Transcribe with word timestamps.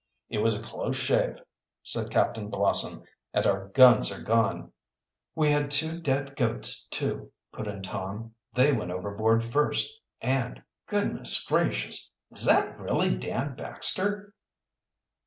"It 0.29 0.39
was 0.39 0.55
a 0.55 0.63
close 0.63 0.97
shave," 0.97 1.37
said 1.83 2.09
Captain 2.09 2.49
Blossom. 2.49 3.03
"And 3.35 3.45
our 3.45 3.67
guns 3.67 4.11
are 4.11 4.23
gone." 4.23 4.71
"We 5.35 5.49
had 5.51 5.69
two 5.69 6.01
dead 6.01 6.35
goats, 6.35 6.87
too," 6.89 7.31
put 7.53 7.67
in 7.67 7.83
Tom. 7.83 8.33
"They 8.55 8.73
went 8.73 8.89
overboard 8.89 9.43
first, 9.43 10.01
and 10.19 10.63
goodness 10.87 11.45
gracious 11.45 12.09
is 12.31 12.45
that 12.45 12.79
really 12.79 13.15
Dan 13.15 13.53
Baxter?" 13.55 14.33